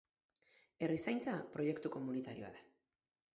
Herrizaintza 0.85 1.35
proiektu 1.57 1.93
komunitarioa 1.97 2.51
da 2.57 2.65